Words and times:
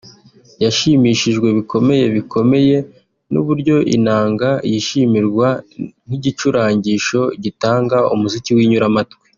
yashimishijwe 0.63 1.47
bikomeye 1.57 2.05
bikomeye 2.15 2.77
n’uburyo 3.31 3.75
inanga 3.95 4.49
yishimirwa 4.71 5.47
nk’igicurangisho 6.07 7.21
gitanga 7.43 7.97
umuziki 8.15 8.51
w’inyuramatwi 8.57 9.17